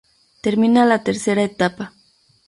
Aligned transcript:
Termina 0.45 0.85
la 0.87 0.97
tercera 1.03 1.43
etapa. 1.49 1.93